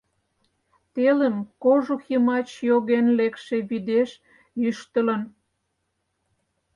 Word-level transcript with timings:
Телым 0.93 1.35
кожух 1.63 2.01
йымач 2.11 2.47
йоген 2.67 3.05
лекше 3.19 3.57
вӱдеш 3.69 4.09
йӱштылын. 4.61 5.21